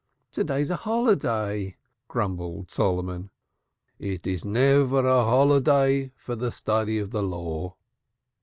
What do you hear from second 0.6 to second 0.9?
is a